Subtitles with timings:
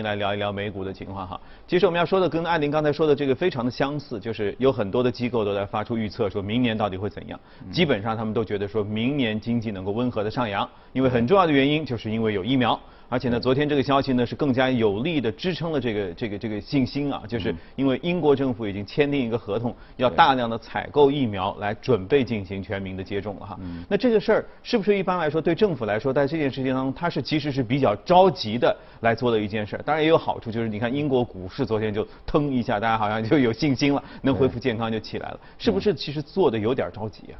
[0.00, 1.38] 来聊一聊美股的情况哈。
[1.68, 7.38] 其实我们要说的跟艾琳刚才说的这个非常的相似，就是有很多的机构都在发出预测，说明年到底会怎样。
[7.70, 12.80] 基本上他们都觉得说明年经济能够温和的上扬，因为很重要的原因就是因为有疫苗。
[13.12, 23.60] 而且呢，昨天这个消息呢是更加有力的支撑了这个这个这个信心啊，就是因为英国政府已经签订一个合同，要大量的采购疫苗来准备进行全民的接种了哈。
[23.86, 29.82] 那这个事儿是不是一般来说对政府来说，在这件事情当中，它是其实是比较着急的来做的一件事儿？
[29.82, 35.92] 当然也有好处，就是你看英国股市昨天就腾一下，大家好像就有信心了，能恢复健康就起来了，是不是？
[35.92, 37.36] 其实做的有点着急啊。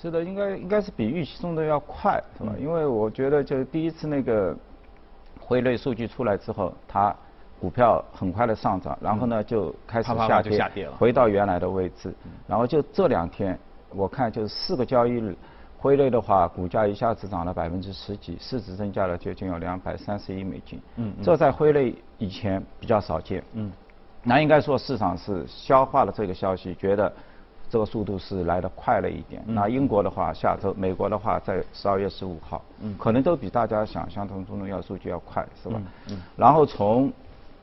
[0.00, 2.54] 是的，应该应该是比预期中的要快，是吧？
[2.56, 4.56] 因为我觉得就是第一次那个。
[5.40, 7.14] 汇率数据出来之后，它
[7.60, 12.14] 股票很快的上涨，然后呢就开始下跌，回到原来的位置。
[12.46, 13.58] 然后就这两天，
[13.90, 15.36] 我看就是四个交易日，
[15.78, 20.80] 汇率的话，股价一下子涨了百分之十几，市值增加了接近有两百三十亿美金。
[20.96, 23.42] 嗯，这在汇率以前比较少见。
[23.54, 23.72] 嗯，
[24.22, 27.12] 那应该说市场是消化了这个消息，觉得。
[27.70, 29.42] 这个速度是来的快了一点。
[29.46, 32.62] 那英国的话，下周；美国的话，在十二月十五号，
[32.98, 35.80] 可能都比大家想象当中的要数据要快，是吧？
[36.36, 37.12] 然后从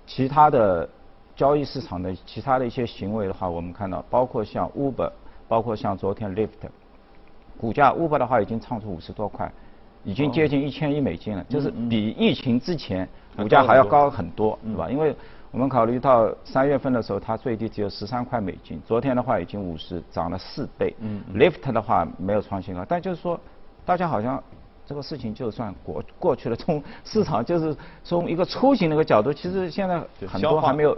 [0.06, 0.88] 其他的
[1.36, 5.12] 交易市场的其他的一些行为的话，我们看到，包括像 Uber，
[5.48, 6.50] 包括像昨天 Lyft，
[7.58, 9.52] 股价 Uber 的话已经创出五十多块，
[10.04, 14.90] 已经接近一千亿美金了，就是比疫情之前股价还要高很多，是吧？
[14.90, 15.16] 因为
[15.56, 20.94] 我们考虑到三月份的时候，它最低只有十三块美金，昨天的话已经五十，涨了四倍。
[21.00, 21.22] 嗯。
[21.34, 23.40] Lift 的话没有创新高，但就是说，
[23.86, 24.44] 大家好像
[24.86, 26.56] 这个事情就算过过去了。
[26.58, 30.98] 从市场就是从一个出行那个角度，其实现在很多还没有。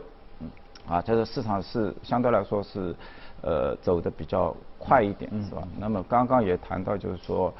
[0.87, 2.95] 啊，这个市场是相对来说是
[3.43, 5.61] 呃走的比较快一点，是吧？
[5.77, 7.53] 那么刚刚也谈到就是说。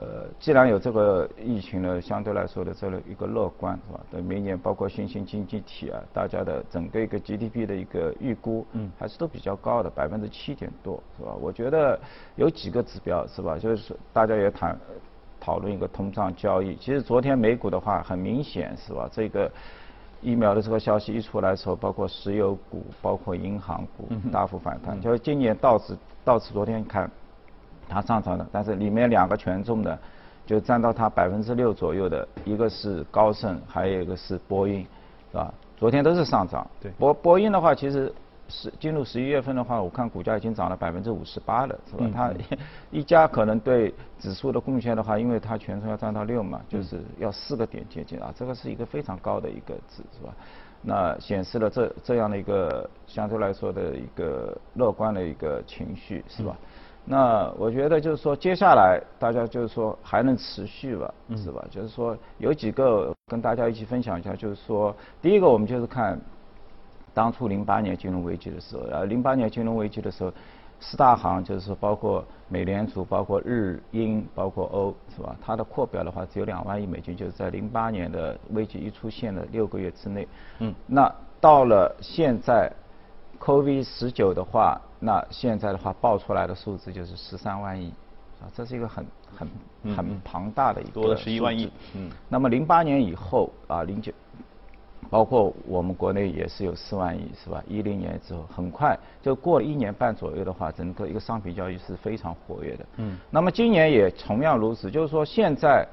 [0.00, 4.00] 呃，既然有这个疫情呢，相对来说的这个一个乐观是吧？
[4.10, 11.34] 对明年包括新兴经济体啊，大家的整个一个 GDP 的一个预估，嗯，还是都比较高的，百分之七点多是吧？
[11.38, 12.00] 我觉得
[12.36, 13.58] 有几个指标是吧？
[13.58, 14.74] 就是大家也谈
[15.38, 16.74] 讨论一个通胀交易。
[16.76, 19.06] 其实昨天美股的话，很明显是吧？
[19.12, 19.52] 这个
[20.22, 24.98] 疫苗的这个消息一出来的时候，包括石油股、包括银行股大幅反弹。
[24.98, 27.10] 就是今年到此到此昨天看。
[27.90, 29.98] 它上涨的，但是里面两个权重的，
[30.46, 34.86] 就占到它百分之六左右的，一个是高盛，还有一个是波音，
[35.32, 35.52] 是吧？
[35.76, 36.64] 昨天都是上涨。
[36.80, 36.92] 对。
[36.92, 38.12] 波波音的话，其实
[38.48, 42.08] 十进入十一月份的话，我看股价已经涨了百分之五十八了，是吧？
[42.14, 42.32] 它
[42.90, 50.32] 一家可能对指数的贡献的话，因为它权重要占到六嘛，就是要四个点接近啊，这个是一个非常高的一个值，是吧？
[50.82, 56.56] 那显示了这这样的一个相对来说的一个乐观的一个情绪，是吧？
[57.04, 61.64] 那我觉得就是说，接下来大家就是说还能持续吧，是吧？
[61.70, 66.20] 就是说有几个跟大家一起分享一下，就是说第一个我们就是看
[67.12, 70.32] 当初零八年金融危机的时候，呃，零八年金融危机的时候，
[70.78, 75.34] 四大行就是说包括美联储、包括日英、包括欧，是吧？
[75.44, 80.28] 它的扩表的话只有两万亿美金，就是在零八年的危机一出现的六个月之内。
[80.60, 80.72] 嗯。
[80.86, 82.70] 那到了现在
[83.40, 84.80] ，COVID 十九的话。
[85.02, 87.90] 那现在的话，报出来的数字就是十三万亿，
[88.38, 89.48] 啊，这是一个很很
[89.96, 91.72] 很庞大的一个多了十一万亿。
[91.94, 92.10] 嗯。
[92.28, 94.12] 那么零八年以后啊，零九，
[95.08, 97.64] 包括我们国内也是有四万亿，是吧？
[97.66, 102.86] 一零年之后，很快就过了一年半左右的话，整个一个商品交易是非常活跃的。
[102.98, 103.16] 嗯。
[103.30, 105.88] 那么今年也同样如此，就是说现在，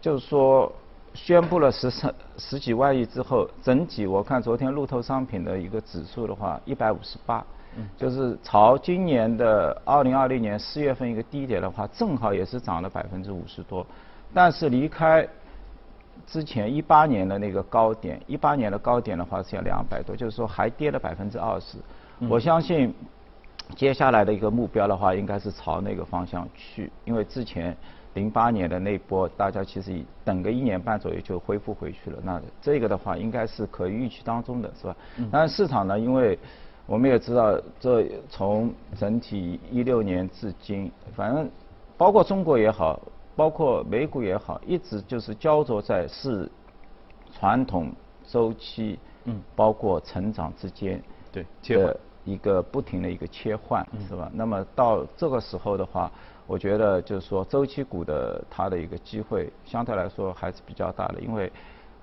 [0.00, 0.72] 就是说
[1.14, 7.44] 宣布了十三十几万亿之后，整体我看昨天路透商品的一个指数的话，一百五十八。
[7.96, 13.86] 就是朝今年的二零二零年四月份一个低点的话，正好也是涨了百分之五十多，
[14.34, 15.24] 但是离开
[16.26, 21.78] 之前一八年的那个高点，一八年的高点的话是要两百多，就是说还跌了百分之二十。
[22.28, 22.92] 我相信
[23.76, 27.76] 接下来的一个目标的话，应该是朝那个方向去，因为之前
[28.14, 34.96] 零八年的那波，大家其实等个一年半左右就恢复回去了，那这个的话应该是可以预期当中的是吧？
[35.30, 36.38] 但是市场呢，因为
[36.86, 41.48] 我们也知道，这从整体一六年至今，反正
[41.96, 43.00] 包括中国也好，
[43.36, 46.50] 包括美股也好，一直就是焦灼在是
[47.32, 47.92] 传统
[48.26, 51.00] 周期，嗯，包括成长之间，
[51.32, 51.46] 对，
[51.76, 54.30] 的一个不停的一个切换，是吧？
[54.34, 56.10] 那么到这个时候的话，
[56.46, 61.52] 我觉得就是说周期股的它的一个机会相对来说还是比较大的，因为，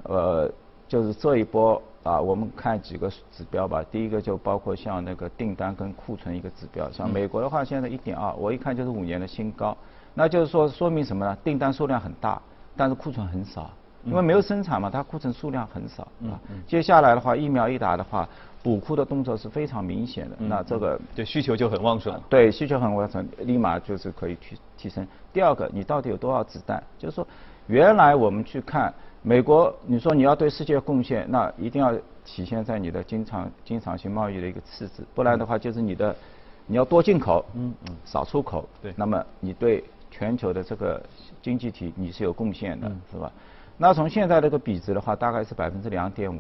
[0.03, 0.51] 呃。
[0.89, 3.83] 就是这一波啊，我们看几个指标吧。
[3.91, 9.75] 第一个就包括像那个订单跟库存一个指标，像美国的话，现在一点二，我一看就是五年的新高。
[10.13, 11.37] 那就是说说明什么呢？
[11.43, 12.41] 订单数量很大，
[12.77, 13.69] 但是库存很少，
[14.05, 16.39] 因为没有生产嘛，它库存数量很少啊。
[16.65, 18.25] 接下来的话，疫苗一打的话，
[18.63, 22.19] 补库的动作是非常明显的，那这个对需求就很旺盛。
[22.27, 25.07] 对，需求很旺盛，立马就是可以提提升。
[25.31, 26.83] 第二个，你到底有多少子弹？
[26.97, 27.25] 就是说，
[27.67, 31.93] 原来我们去看美国，你说你要对世界贡献，那一定要
[32.25, 36.13] 体现在你的经常经常性贸易的一个赤字，不然的话就是你的
[36.65, 41.01] 你要多进口，嗯嗯，少出口，对，那么你对全球的这个
[41.41, 43.31] 经济体你是有贡献的，是吧？
[43.77, 46.39] 那从现在这个比值的话，大概是百分之两点五。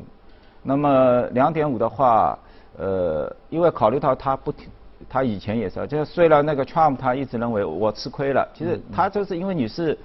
[0.67, 2.37] 那么两点五的话，
[2.77, 4.67] 呃，因为考虑到他不停，
[5.07, 9.97] 他以前也是，就是虽然那个 Trump 他一直认为我吃亏了，其实他就是因为你是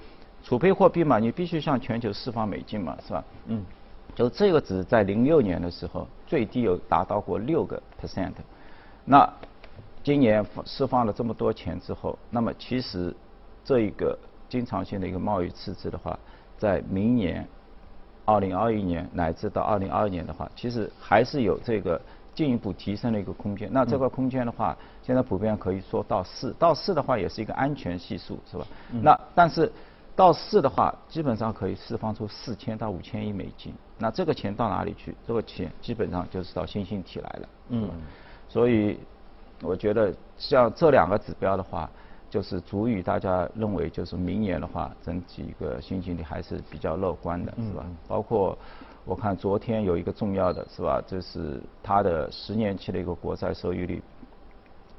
[0.44, 3.25] 储备货币嘛，你必须向全球释放美金嘛，是吧？
[3.47, 3.64] 嗯。
[4.14, 8.31] 就这个值在零六年的时候最低有达到过六个 percent，
[9.05, 9.29] 那
[10.05, 13.12] 今年释放了这么多钱之后，那么其实
[13.65, 14.17] 这一个
[14.49, 16.17] 经常性的一个贸易赤字的话，
[16.56, 17.44] 在明年。
[18.25, 22.01] 二零二一年乃至到二零二二年的话，其实还是有这个
[22.35, 23.69] 进一步提升的一个空间。
[23.73, 28.67] 那这个空间的话，现在普遍可以说到四，到四的话也是一个安全系数，是吧？
[29.03, 29.71] 那但是
[30.15, 33.75] 到四的话，基本上可以释放出四千到五千亿美金。
[33.99, 35.15] 那这个钱到哪里去？
[35.27, 37.49] 这个钱基本上就是到新兴体来了。
[37.71, 37.91] 嗯。
[38.49, 38.99] 所以
[39.63, 41.91] 我觉得像这两个指标的话。
[42.32, 47.84] 就是足以大家认为，就是明年的话，整体一个新经济还是比较乐观的，是吧？
[48.08, 48.56] 包括
[49.05, 54.02] 我看昨天有一个重要的是吧，就是它的十年期的一个国债收益率，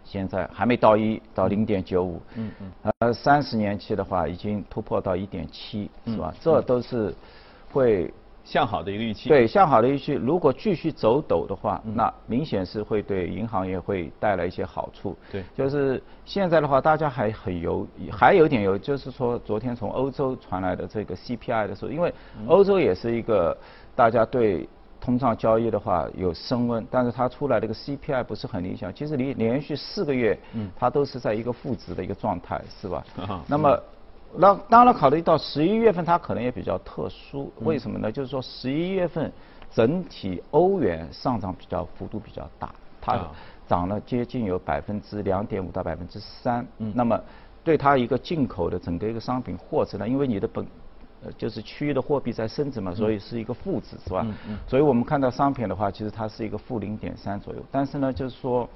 [0.03, 2.21] 现在还没到一，到零点九五。
[2.35, 2.71] 嗯嗯。
[2.99, 6.31] 呃，三十年期的话已经突破到一点七，是吧？
[6.39, 7.15] 这都是
[7.71, 8.13] 会。
[8.43, 9.29] 向好的一个预期。
[9.29, 15.15] 对，向好的预期，如果继续走陡的话，那明显是会对银行业会带来一些好处。
[15.31, 22.13] 对，就是现在的话，大家还很犹，还有点犹，就是说昨天从欧洲传来的这个 CPI 的时候，因为
[22.47, 23.57] 欧洲也是一个
[23.95, 24.67] 大家对
[24.99, 33.03] 通胀交易的话有升温，但是它出来这个 CPI 不是很理想，其实连连续四个月，嗯它都是在一个负值的一个状态，是吧？
[33.47, 33.79] 那么。
[34.35, 38.11] 那当然，考虑到十一月份它可能也比较特殊，为什么呢？
[38.11, 39.31] 就是说十一月份
[39.71, 43.19] 整体欧元上涨比较幅度比较大，它
[43.67, 46.65] 涨了接近有百分之两点五到百分之三。
[46.77, 47.19] 那么
[47.63, 50.65] 对它一个进口的整个一个商品货值呢，因为你的本
[51.23, 54.25] 呃就是区域的货币在升值嘛，所以是一个负值，是吧？
[54.67, 57.59] 所以我们看到商品的话，其实它是一个负零点三左右。
[57.71, 58.67] 但是呢，就是说。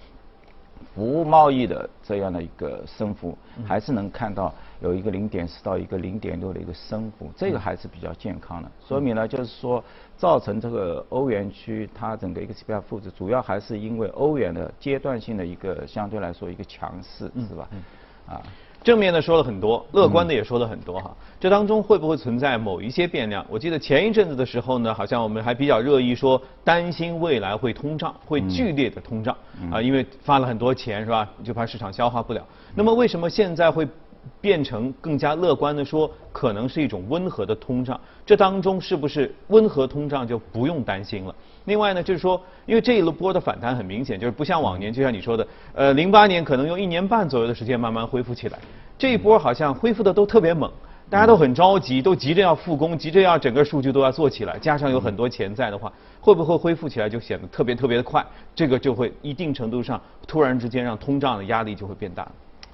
[0.93, 8.71] 服务贸易的这样的一个升幅，还是能看到有一个零点四到一个零点六的一个升幅，这个还是比较健康的。
[8.87, 9.83] 说明呢就是说，
[10.17, 17.67] 造成这个欧元区它整个一个 CPI 负值，主要还是因为欧元的阶段性的一个相对来说一个强势，是吧？
[18.27, 18.41] 啊。
[18.83, 21.15] 正面的说了很多，乐观的也说了很多哈。
[21.39, 23.45] 这当中会不会存在某一些变量？
[23.49, 29.35] 我记得前一阵子的时候呢，好像我们还比较热议说，担心未来会通胀，会剧烈的通胀
[29.71, 31.29] 啊，因为发了很多钱是吧？
[31.43, 32.41] 就怕市场消化不了。
[32.73, 33.87] 那么为什么现在会？
[34.41, 37.99] 变成更加乐观的说，可能是一种温和的通胀。
[38.25, 41.35] 这当中是不是温和通胀就不用担心了？
[41.65, 48.59] 另外呢，就是说，因为这一波的反弹很明显，就是不像往年，就像你说的，呃，零八年可能用一年半左右的时间慢慢恢复起来。
[48.97, 50.71] 这一波好像恢复的都特别猛，
[51.09, 54.57] 大家都很着急，都急着要复工，急着要整个数据都要做起来。
[54.59, 58.25] 加上有很多钱在的话，会不会恢复起来就显得特别特别的快？
[58.55, 62.27] 这个就会一定程度上突然之间让通胀的压力就会变大。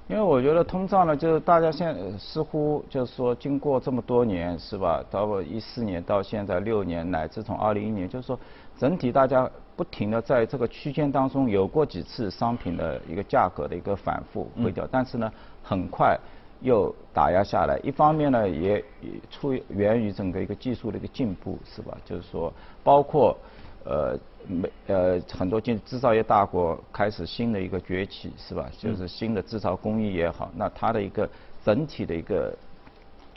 [0.10, 5.03] 因为我觉得通胀呢，就是大家现似乎就是说，经过这么多年，是吧？
[5.10, 8.38] 到一四年到现在六年，乃至从二零一年，就是说，
[8.77, 15.31] 整体大家不停的在这个区间当中有过几次商品的一个价格的一个反复回调，但是呢，
[15.63, 16.19] 很快
[16.60, 17.79] 又打压下来。
[17.81, 18.83] 一方面呢，也
[19.31, 21.98] 出源于整个一个技术的一个进步，是吧？
[22.03, 23.36] 就是说，包括。
[23.85, 28.69] 呃，美呃很多经制造业大国开始新的一个崛起，是吧？
[28.77, 31.29] 就是新的制造工艺也好，那它的一个
[31.63, 32.53] 整体的一个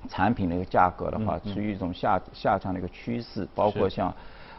[0.09, 4.15] 产品的一个价格的话，处于一种下下降的一个趋势，包括像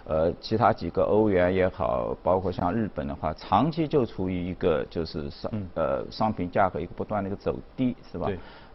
[0.06, 8.28] 呃其他几个欧元也好，包括像日本的话，长期就处于一个就是商呃商品价格一个不断的一个走低，是吧？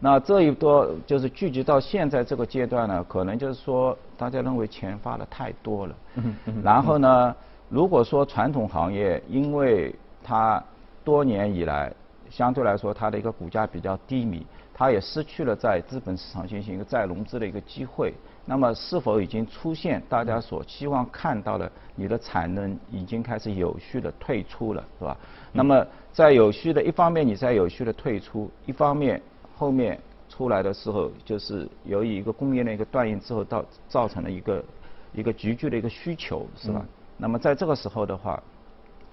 [0.03, 5.95] 那这一波就是聚集到现在这个阶段呢，可能就是说大家认为钱发的太多了，
[6.61, 7.33] 然后呢，
[7.69, 10.61] 如果说传统行业因为它
[11.05, 11.89] 多年以来
[12.29, 18.13] 相对来说它的一个股价比较低迷，它也失去了在资本市场进行一个再融资的一个机会，
[18.45, 25.15] 那么是否已经出现大家所期望看到的你的产能已经开始有序的退出了，是吧？
[25.53, 29.21] 那么在有序的一方面你在有序的退出，一方面。
[29.55, 34.63] 后面出来的时候，就是由于一个供应链一个断应之后，到造成了一个
[35.13, 36.83] 一个急剧的一个需求，是吧？
[37.17, 38.41] 那么在这个时候的话，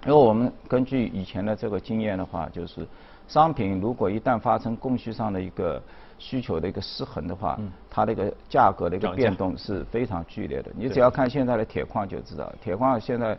[0.07, 2.87] 因为我们根据以前的这个经验的话，就是
[3.29, 5.83] 商品如果一旦发生供需上的一个
[6.19, 7.59] 需求的一个失衡的话，
[7.91, 10.71] 它的一个价格的一个变动是非常剧烈的。
[10.75, 13.39] 你只要看现在的铁矿就知道，铁矿现在。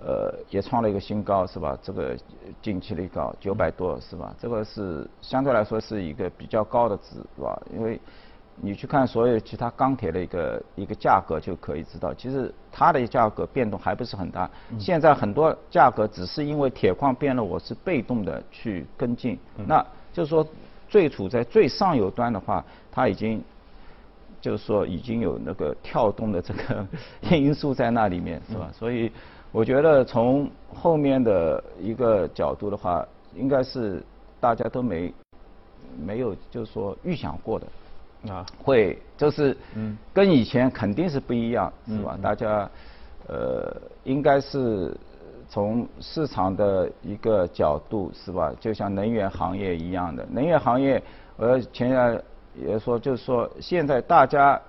[0.00, 1.78] 呃，也创了一个新高，是吧？
[1.82, 2.16] 这个
[2.60, 4.34] 近期的一个九百多，是吧？
[4.38, 7.60] 这个是相对来说是一个比较高的值，是吧？
[7.72, 7.98] 因为
[8.56, 14.50] 你去看所有其他钢铁的一个一个价格就可以知道，其实它的价格变动还不是很大。
[14.78, 19.38] 现在很多价格只是因为铁矿变了，我是被动的去跟进。
[19.66, 20.46] 那就是说，
[20.88, 23.42] 最处在最上游端的话，它已经
[24.40, 26.86] 就是说已经有那个跳动的这个
[27.34, 28.68] 因素在那里面，是吧？
[28.72, 29.10] 所以。
[29.54, 33.06] 我觉得从后面的一个角度的话，
[33.36, 34.02] 应该是
[34.40, 35.14] 大家都没
[35.96, 42.18] 没有就是说预想过的啊，会就是嗯，跟以前肯定是不一样，是吧？
[42.20, 42.68] 大家
[43.28, 44.92] 呃，应该是
[45.48, 48.52] 从市场的一个角度是吧？
[48.58, 51.00] 就像能源行业一样的，能源行业，
[51.36, 52.20] 我前面
[52.56, 54.60] 也说，就是说现在大家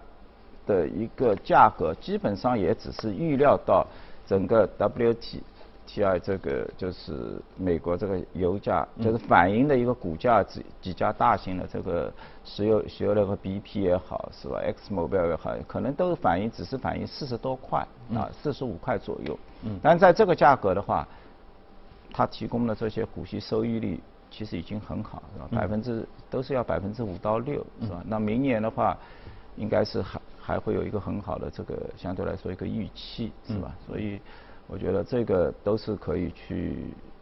[0.67, 3.83] 的一个价格基本上也只是预料到。
[4.25, 12.11] 整个 WTI 这个就是美国这个油价，就是反映的一个股价几几家大型的这个
[12.43, 19.37] 石油石油那个 BP 也好是吧，X Mobil 也好，可能都反映只是反映四十多块啊，四十五块左右。
[19.61, 19.79] 嗯。
[19.83, 21.07] 但在这个价格的话，
[22.11, 23.99] 它提供的这些股息收益率
[24.31, 25.47] 其实已经很好，是吧？
[25.51, 28.03] 百分之都是要百分之五到六，是吧？
[28.07, 28.97] 那明年的话，
[29.55, 30.19] 应该是还。
[30.45, 33.75] 还会有一个很好的这个相对来说一个预期，是吧？
[33.87, 34.19] 所以
[34.67, 36.75] 我觉得这个都是可以去。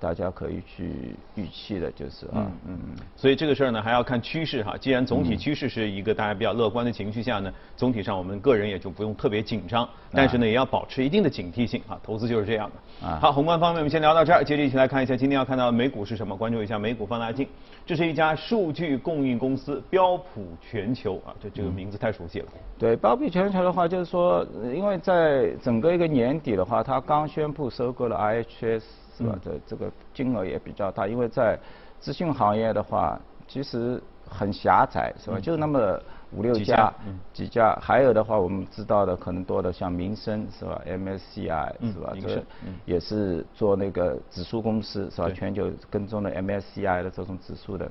[0.03, 2.77] 大家可以去预期的，就是啊，嗯，
[3.15, 4.75] 所以这个事儿呢，还要看趋势哈。
[4.75, 11.97] 既然总体趋势是一个大家比较乐观的情绪下呢，总体上我们个人也就不用特别紧张，但是呢，也要保持一定的警惕性哈。
[12.03, 13.07] 投资就是这样的。
[13.07, 17.47] 啊，好，宏观方面我们先聊到这儿，接着一起来看一下今天要看到美股是什么，关注一下美股放大镜。
[17.85, 22.47] 这是一家数据供应公司标普全球啊，这这个名字太熟悉了。
[22.77, 28.83] 对，标普全球的话，就是说，因为在整个一个年底的话，它刚宣布收购了 IHS。
[29.17, 29.37] 是吧？
[29.43, 31.57] 这这个金额也比较大，因为在
[31.99, 35.39] 资讯行业的话，其实很狭窄，是吧？
[35.39, 35.99] 就那么
[36.31, 36.91] 五六家，
[37.31, 42.13] 几家，还有的话我们知道的可能多的，像民生是吧？MSCI 是吧？
[42.19, 42.43] 这个
[42.85, 45.29] 也是做那个指数公司是吧？
[45.35, 47.89] 全球跟踪的 MSCI 的这种指数的，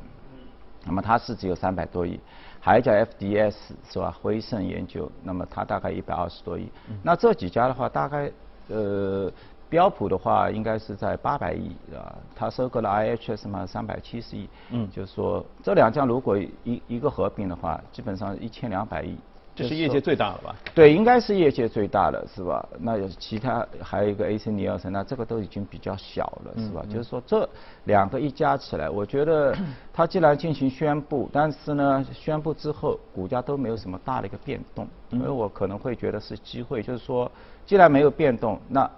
[0.84, 2.18] 那么它是只有三百多亿，
[2.60, 3.54] 还有叫 FDS
[3.88, 4.10] 是吧？
[4.20, 6.68] 辉盛研究，那么它大概一百二十多亿，
[7.02, 8.30] 那这几家的话大概
[8.68, 9.30] 呃。
[9.72, 19.16] 标普的话应该是在八百亿啊，它收购了 IHS 嘛三百七十亿，嗯，就是说这两家如果一一个合并的话，基本上一千两百亿，
[19.56, 20.54] 这是业界最大的吧？
[20.74, 22.68] 对，应该是业界最大的是吧？
[22.80, 26.84] 那有其他还有一个 AC 尼尔森，那这个都已经比较小了是吧？
[26.90, 27.48] 就是说这
[27.84, 29.56] 两个一加起来，我觉得
[29.90, 37.30] 它既然进行宣布，但是呢宣布之后股价都没有什么大的一个变动，所以我可能会觉得是机会，就是说
[37.64, 38.90] 既然没有变动，那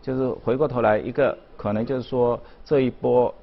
[0.00, 3.34] 就是回过头来，一个可能就是说这一波，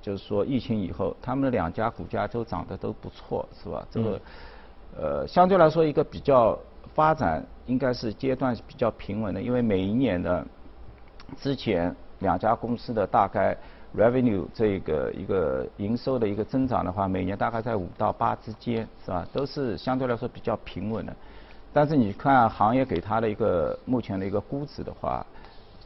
[0.00, 3.86] 就是说疫情以后，他们的两家股价都涨得都不错，是吧？
[3.90, 4.20] 这个
[4.96, 6.56] 呃，相对来说一个比较
[6.94, 10.46] 发展应该是阶段比较平稳的，因为每一年的
[11.36, 13.54] 之前两家公司的大概
[13.94, 19.26] revenue 这个一个营收的一个增长的话，每年大概在五到八之间，是吧？
[19.32, 21.14] 都是相对来说比较平稳的。
[21.72, 25.26] 但是你看行业给它的一个目前的一个估值的话。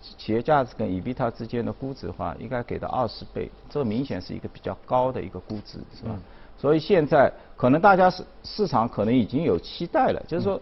[0.00, 6.19] 企业价值跟 EBITDA 之间的估值的话，应该给到二十倍，这明显是一个比较高的一个估值，是吧？
[6.59, 10.61] 所以现在可能大家市市场可能已经有期待了，就是说，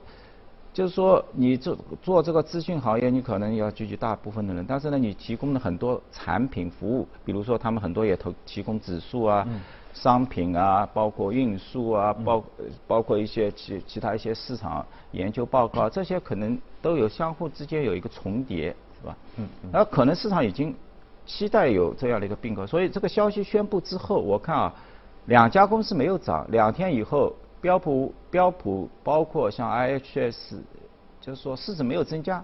[0.72, 9.44] 就是说你做做这个资讯行业，你可能要聚集大部分的人，但是呢，你提供的很多产品服务，比如说他们很多也投提供指数啊、
[9.92, 12.44] 商品啊，包括运输啊，包
[12.86, 18.74] 包括一些其其他一些市场研究报告，这些可能都有相互之间有一个重叠。
[19.00, 19.16] 是吧？
[19.36, 20.74] 嗯，那可能市场已经
[21.26, 24.74] 期待有这样的一个并购，所以这个消息宣布之后，我看啊，
[25.26, 30.56] 两家公司没有涨，两天以后，标普标普包括像 IHS，
[31.20, 32.42] 就是说市值没有增加，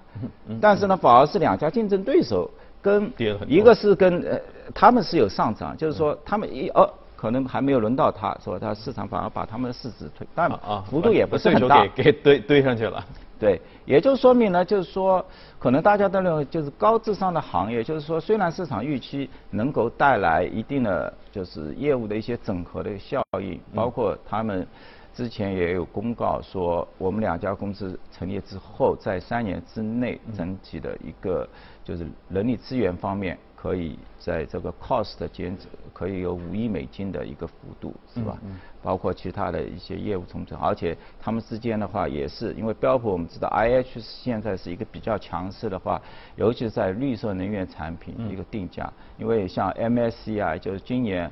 [0.61, 2.51] 但是呢，反而是两家竞争对手
[2.83, 3.11] 跟
[3.47, 4.39] 一个是跟呃
[4.75, 10.51] 他们是有上涨，就是说他们一哦可能还没有轮到他，说他市场反而把他们的市值推，但
[10.85, 13.03] 幅度也不是很大，给给堆堆上去了。
[13.45, 15.23] 对，也就说明呢，就是说，
[15.59, 24.67] 可能大家都认为，就是高智商的行业，就是说，虽然市场预期能够带来一定的就是业务的一些整合的效应，包括他们
[25.13, 31.47] 之前也有公告说，我们两家公司成立之后，在三年之内整体的一个
[31.85, 33.37] 就是人力资源方面。
[33.65, 35.57] 可以在这个 cost 的减，
[35.95, 38.37] 可以有五亿美金的一个幅度，是吧？
[38.83, 45.99] 包括其他的一些业务重整，而且他们之间的话也是，因为标普我们知道 IH 现在是一个比较强势的话，
[46.37, 51.31] 尤其是在绿色能源产品一个定价，因为像 MSCI 就是今年，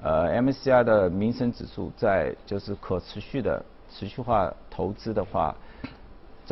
[0.00, 3.60] 呃 MSCI 的民生指数在就是可持续的
[3.90, 5.52] 持续化投资的话。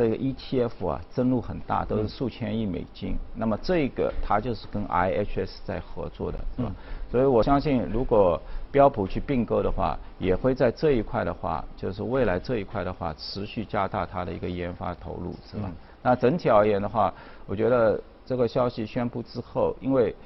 [0.01, 3.19] 这个 ETF 啊，增入很大，都是数千亿美金。
[3.35, 6.73] 那么这个它就是跟 IHS 在合作的，是吧？
[7.11, 8.41] 所以我相信，如果
[8.73, 15.71] 标普去并购的话，也会在这一块的话，就是未来这一块的话，持续加大它的一个研发投入，是吧？
[16.03, 17.13] 那整体而言的话，
[17.47, 20.17] 我觉得这个消息宣布之后，因为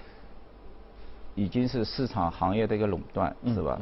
[1.35, 3.77] 已经是市场行业的一个垄断，是吧？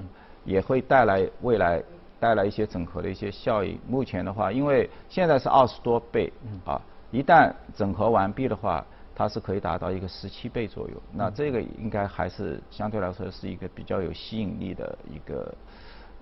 [0.47, 1.83] 也会带来未来。
[2.23, 3.77] 带来一些整合的一些效应。
[3.89, 6.33] 目前的话，因为现在是二十多倍，
[6.65, 10.95] 啊，一旦整合完毕的话，它是可以达到一个十七倍左右。
[11.13, 15.53] 那这个应该还是相对来说是一个比较有吸引力的一个，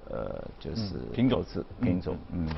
[0.09, 1.45] 呃，就是品种
[1.83, 2.49] 品种，嗯。